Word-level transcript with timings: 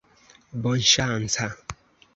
bonŝanca 0.63 1.53